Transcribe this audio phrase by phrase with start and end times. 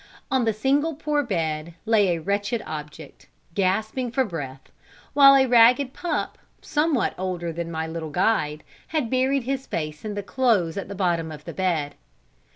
[0.31, 4.71] On the single poor bed lay a wretched object, gasping for breath,
[5.13, 10.15] while a ragged pup, somewhat older than my little guide, had buried his face in
[10.15, 11.93] the clothes at the bottom of the bed.